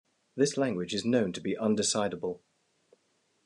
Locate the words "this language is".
0.35-1.05